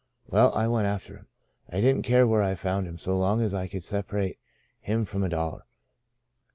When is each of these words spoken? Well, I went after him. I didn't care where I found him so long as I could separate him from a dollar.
Well, 0.25 0.51
I 0.55 0.67
went 0.67 0.87
after 0.87 1.15
him. 1.15 1.27
I 1.69 1.79
didn't 1.79 2.01
care 2.01 2.25
where 2.25 2.41
I 2.41 2.55
found 2.55 2.87
him 2.87 2.97
so 2.97 3.15
long 3.15 3.39
as 3.43 3.53
I 3.53 3.67
could 3.67 3.83
separate 3.83 4.39
him 4.79 5.05
from 5.05 5.21
a 5.21 5.29
dollar. 5.29 5.67